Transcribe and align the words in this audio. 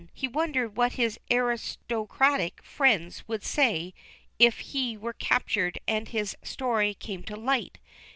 He 0.15 0.27
wondered 0.27 0.75
what 0.75 0.93
his 0.93 1.19
aristocratic 1.29 2.63
friends 2.63 3.27
would 3.27 3.43
say 3.43 3.93
if 4.39 4.57
he 4.57 4.97
were 4.97 5.13
captured 5.13 5.79
and 5.87 6.07
his 6.07 6.35
story 6.41 6.95
came 6.95 7.21
to 7.25 7.35
light. 7.35 7.77